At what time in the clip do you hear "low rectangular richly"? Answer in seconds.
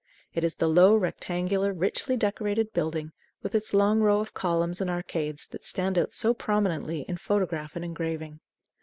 0.67-2.17